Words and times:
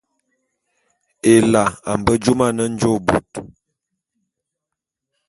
Ela 1.35 1.63
a 1.91 1.91
mbe 1.99 2.13
jôm 2.23 2.39
ane 2.47 2.63
njôô 2.73 2.95
bôt. 3.07 3.29